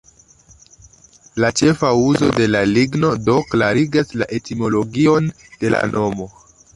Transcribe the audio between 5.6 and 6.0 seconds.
de la